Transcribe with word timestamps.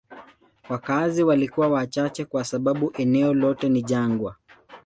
Wakazi 0.69 1.23
walikuwa 1.23 1.67
wachache 1.67 2.25
kwa 2.25 2.43
sababu 2.43 2.91
eneo 2.97 3.33
lote 3.33 3.69
ni 3.69 3.81
jangwa. 3.83 4.35